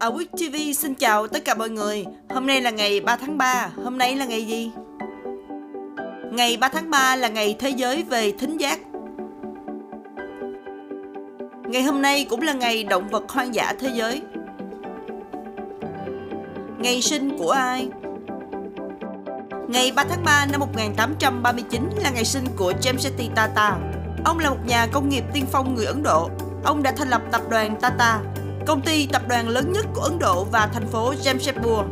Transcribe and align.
Ở 0.00 0.10
Week 0.10 0.26
TV 0.26 0.78
xin 0.78 0.94
chào 0.94 1.26
tất 1.26 1.44
cả 1.44 1.54
mọi 1.54 1.70
người. 1.70 2.04
Hôm 2.30 2.46
nay 2.46 2.60
là 2.60 2.70
ngày 2.70 3.00
3 3.00 3.16
tháng 3.16 3.38
3. 3.38 3.70
Hôm 3.84 3.98
nay 3.98 4.16
là 4.16 4.24
ngày 4.24 4.46
gì? 4.46 4.70
Ngày 6.32 6.56
3 6.56 6.68
tháng 6.68 6.90
3 6.90 7.16
là 7.16 7.28
ngày 7.28 7.56
thế 7.58 7.70
giới 7.70 8.02
về 8.02 8.32
thính 8.32 8.56
giác. 8.56 8.80
Ngày 11.68 11.82
hôm 11.82 12.02
nay 12.02 12.26
cũng 12.30 12.40
là 12.40 12.52
ngày 12.52 12.84
động 12.84 13.08
vật 13.08 13.24
hoang 13.28 13.54
dã 13.54 13.72
thế 13.78 13.90
giới. 13.94 14.22
Ngày 16.78 17.02
sinh 17.02 17.38
của 17.38 17.50
ai? 17.50 17.88
Ngày 19.68 19.92
3 19.96 20.04
tháng 20.04 20.24
3 20.24 20.46
năm 20.52 20.60
1839 20.60 21.90
là 22.02 22.10
ngày 22.10 22.24
sinh 22.24 22.44
của 22.56 22.72
James 22.82 22.98
Shetty 22.98 23.28
Tata. 23.34 23.76
Ông 24.24 24.38
là 24.38 24.50
một 24.50 24.60
nhà 24.66 24.86
công 24.92 25.08
nghiệp 25.08 25.24
tiên 25.32 25.44
phong 25.52 25.74
người 25.74 25.86
Ấn 25.86 26.02
Độ. 26.02 26.30
Ông 26.64 26.82
đã 26.82 26.92
thành 26.96 27.08
lập 27.08 27.22
tập 27.32 27.42
đoàn 27.50 27.76
Tata, 27.80 28.20
công 28.66 28.80
ty 28.80 29.06
tập 29.06 29.22
đoàn 29.28 29.48
lớn 29.48 29.72
nhất 29.72 29.86
của 29.94 30.00
Ấn 30.00 30.18
Độ 30.18 30.44
và 30.44 30.68
thành 30.72 30.86
phố 30.86 31.12
Jamshedpur. 31.12 31.84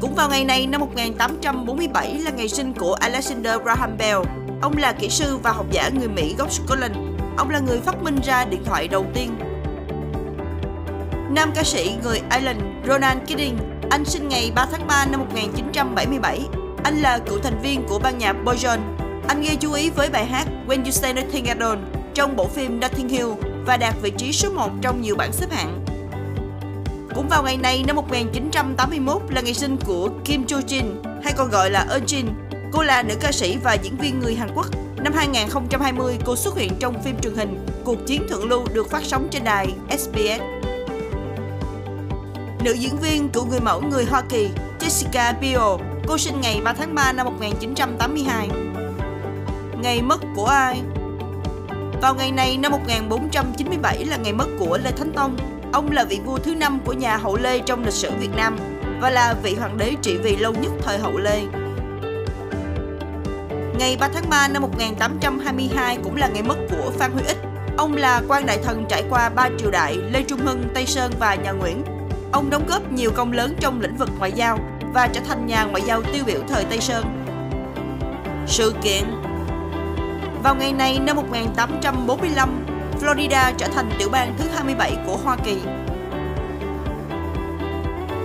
Cũng 0.00 0.14
vào 0.14 0.28
ngày 0.28 0.44
này 0.44 0.66
năm 0.66 0.80
1847 0.80 2.18
là 2.18 2.30
ngày 2.30 2.48
sinh 2.48 2.74
của 2.74 2.94
Alexander 2.94 3.60
Graham 3.62 3.96
Bell. 3.98 4.18
Ông 4.62 4.76
là 4.76 4.92
kỹ 4.92 5.08
sư 5.08 5.36
và 5.42 5.52
học 5.52 5.66
giả 5.70 5.90
người 5.98 6.08
Mỹ 6.08 6.34
gốc 6.38 6.52
Scotland. 6.52 6.96
Ông 7.36 7.50
là 7.50 7.58
người 7.58 7.80
phát 7.80 8.02
minh 8.02 8.16
ra 8.24 8.44
điện 8.44 8.64
thoại 8.64 8.88
đầu 8.88 9.06
tiên. 9.14 9.38
Nam 11.30 11.52
ca 11.54 11.62
sĩ 11.62 11.94
người 12.02 12.20
Ireland 12.30 12.60
Ronan 12.88 13.26
Keating, 13.26 13.58
anh 13.90 14.04
sinh 14.04 14.28
ngày 14.28 14.52
3 14.54 14.66
tháng 14.72 14.86
3 14.86 15.06
năm 15.06 15.20
1977. 15.20 16.40
Anh 16.84 17.02
là 17.02 17.18
cựu 17.18 17.38
thành 17.38 17.60
viên 17.62 17.86
của 17.88 17.98
ban 17.98 18.18
nhạc 18.18 18.36
Boyzone. 18.44 18.80
Anh 19.28 19.42
gây 19.42 19.56
chú 19.56 19.72
ý 19.72 19.90
với 19.90 20.10
bài 20.10 20.26
hát 20.26 20.48
When 20.66 20.84
You 20.84 20.90
Say 20.90 21.14
Nothing 21.14 21.46
At 21.46 21.58
All 21.60 21.78
trong 22.14 22.36
bộ 22.36 22.46
phim 22.46 22.80
nothing 22.80 23.08
Hill 23.08 23.47
và 23.68 23.76
đạt 23.76 23.94
vị 24.02 24.10
trí 24.10 24.32
số 24.32 24.50
1 24.50 24.70
trong 24.82 25.02
nhiều 25.02 25.16
bảng 25.16 25.32
xếp 25.32 25.46
hạng. 25.50 25.84
Cũng 27.14 27.28
vào 27.28 27.42
ngày 27.42 27.56
này 27.56 27.84
năm 27.86 27.96
1981 27.96 29.22
là 29.30 29.40
ngày 29.40 29.54
sinh 29.54 29.76
của 29.86 30.08
Kim 30.24 30.44
Jo 30.44 30.60
Jin 30.60 30.84
hay 31.24 31.32
còn 31.36 31.50
gọi 31.50 31.70
là 31.70 31.86
Eun 31.90 32.04
Jin. 32.04 32.24
Cô 32.72 32.82
là 32.82 33.02
nữ 33.02 33.14
ca 33.20 33.32
sĩ 33.32 33.56
và 33.64 33.74
diễn 33.74 33.96
viên 33.96 34.20
người 34.20 34.34
Hàn 34.34 34.48
Quốc. 34.54 34.66
Năm 34.96 35.12
2020, 35.12 36.18
cô 36.24 36.36
xuất 36.36 36.56
hiện 36.56 36.72
trong 36.78 37.02
phim 37.02 37.20
truyền 37.20 37.34
hình 37.34 37.66
Cuộc 37.84 38.06
chiến 38.06 38.26
thượng 38.28 38.48
lưu 38.48 38.64
được 38.74 38.90
phát 38.90 39.04
sóng 39.04 39.28
trên 39.30 39.44
đài 39.44 39.74
SBS. 39.98 40.42
Nữ 42.64 42.72
diễn 42.72 42.96
viên 42.96 43.28
cựu 43.28 43.46
người 43.46 43.60
mẫu 43.60 43.80
người 43.80 44.04
Hoa 44.04 44.22
Kỳ 44.28 44.48
Jessica 44.80 45.40
Biel, 45.40 45.86
cô 46.06 46.18
sinh 46.18 46.40
ngày 46.40 46.60
3 46.64 46.72
tháng 46.72 46.94
3 46.94 47.12
năm 47.12 47.26
1982. 47.26 48.48
Ngày 49.82 50.02
mất 50.02 50.20
của 50.36 50.46
ai? 50.46 50.82
Vào 52.02 52.14
ngày 52.14 52.32
này 52.32 52.58
năm 52.58 52.72
1497 52.72 54.04
là 54.04 54.16
ngày 54.16 54.32
mất 54.32 54.46
của 54.58 54.78
Lê 54.84 54.90
Thánh 54.90 55.12
Tông. 55.12 55.36
Ông 55.72 55.90
là 55.90 56.04
vị 56.04 56.20
vua 56.24 56.38
thứ 56.38 56.54
năm 56.54 56.78
của 56.84 56.92
nhà 56.92 57.16
Hậu 57.16 57.36
Lê 57.36 57.58
trong 57.58 57.84
lịch 57.84 57.94
sử 57.94 58.10
Việt 58.20 58.36
Nam 58.36 58.58
và 59.00 59.10
là 59.10 59.34
vị 59.42 59.54
hoàng 59.54 59.78
đế 59.78 59.94
trị 60.02 60.16
vì 60.16 60.36
lâu 60.36 60.52
nhất 60.52 60.72
thời 60.82 60.98
Hậu 60.98 61.18
Lê. 61.18 61.42
Ngày 63.78 63.96
3 64.00 64.08
tháng 64.08 64.30
3 64.30 64.48
năm 64.48 64.62
1822 64.62 65.98
cũng 66.04 66.16
là 66.16 66.28
ngày 66.28 66.42
mất 66.42 66.56
của 66.70 66.90
Phan 66.98 67.12
Huy 67.12 67.22
Ích. 67.26 67.36
Ông 67.76 67.96
là 67.96 68.22
quan 68.28 68.46
đại 68.46 68.58
thần 68.64 68.84
trải 68.88 69.04
qua 69.10 69.28
ba 69.28 69.48
triều 69.58 69.70
đại 69.70 69.96
Lê 69.96 70.22
Trung 70.22 70.40
Hưng, 70.40 70.62
Tây 70.74 70.86
Sơn 70.86 71.12
và 71.18 71.34
nhà 71.34 71.50
Nguyễn. 71.50 71.82
Ông 72.32 72.50
đóng 72.50 72.66
góp 72.68 72.92
nhiều 72.92 73.10
công 73.14 73.32
lớn 73.32 73.54
trong 73.60 73.80
lĩnh 73.80 73.96
vực 73.96 74.08
ngoại 74.18 74.32
giao 74.32 74.58
và 74.94 75.06
trở 75.06 75.20
thành 75.28 75.46
nhà 75.46 75.64
ngoại 75.64 75.82
giao 75.86 76.02
tiêu 76.02 76.24
biểu 76.26 76.40
thời 76.48 76.64
Tây 76.64 76.80
Sơn. 76.80 77.04
Sự 78.46 78.74
kiện 78.82 79.04
vào 80.42 80.54
ngày 80.54 80.72
này 80.72 80.98
năm 80.98 81.16
1845, 81.16 82.66
Florida 83.00 83.52
trở 83.58 83.66
thành 83.66 83.90
tiểu 83.98 84.08
bang 84.12 84.34
thứ 84.38 84.48
27 84.54 84.96
của 85.06 85.16
Hoa 85.24 85.36
Kỳ. 85.44 85.56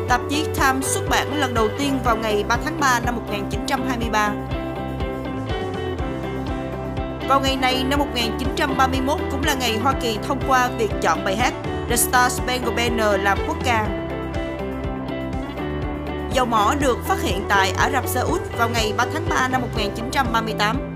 Tạp 0.10 0.22
chí 0.30 0.44
Time 0.44 0.82
xuất 0.82 1.02
bản 1.10 1.40
lần 1.40 1.54
đầu 1.54 1.68
tiên 1.80 2.00
vào 2.04 2.18
ngày 2.18 2.44
3 2.48 2.58
tháng 2.66 2.80
3 2.80 3.00
năm 3.00 3.16
1923. 3.16 4.34
Vào 7.30 7.42
ngày 7.42 7.56
này 7.56 7.84
năm 7.84 8.00
1931 8.00 9.20
cũng 9.32 9.44
là 9.44 9.54
ngày 9.54 9.78
Hoa 9.78 9.94
Kỳ 10.02 10.18
thông 10.28 10.40
qua 10.48 10.70
việc 10.78 10.92
chọn 11.02 11.24
bài 11.26 11.36
hát 11.36 11.54
The 11.90 11.96
Star 11.96 12.32
Spangled 12.32 12.76
Banner 12.78 13.24
làm 13.24 13.38
quốc 13.48 13.58
ca. 13.64 13.88
Dầu 16.34 16.46
mỏ 16.46 16.74
được 16.80 16.98
phát 17.06 17.22
hiện 17.22 17.46
tại 17.50 17.72
Ả 17.78 17.90
Rập 17.94 18.08
Xê 18.08 18.20
Út 18.20 18.42
vào 18.58 18.70
ngày 18.70 18.94
3 18.98 19.06
tháng 19.14 19.30
3 19.30 19.48
năm 19.48 19.62
1938. 19.62 20.93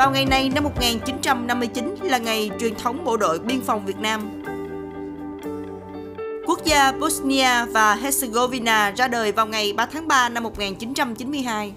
Vào 0.00 0.10
ngày 0.10 0.24
này 0.24 0.48
năm 0.48 0.64
1959 0.64 1.94
là 2.02 2.18
ngày 2.18 2.50
truyền 2.60 2.74
thống 2.74 3.04
bộ 3.04 3.16
đội 3.16 3.38
biên 3.38 3.60
phòng 3.60 3.86
Việt 3.86 3.98
Nam. 3.98 4.42
Quốc 6.46 6.64
gia 6.64 6.92
Bosnia 6.92 7.64
và 7.66 7.96
Herzegovina 7.96 8.94
ra 8.96 9.08
đời 9.08 9.32
vào 9.32 9.46
ngày 9.46 9.72
3 9.72 9.86
tháng 9.86 10.08
3 10.08 10.28
năm 10.28 10.42
1992. 10.42 11.72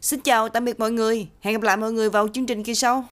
Xin 0.00 0.20
chào 0.20 0.48
tạm 0.48 0.64
biệt 0.64 0.80
mọi 0.80 0.90
người, 0.90 1.28
hẹn 1.40 1.54
gặp 1.54 1.62
lại 1.62 1.76
mọi 1.76 1.92
người 1.92 2.10
vào 2.10 2.28
chương 2.28 2.46
trình 2.46 2.62
kỳ 2.62 2.74
sau. 2.74 3.04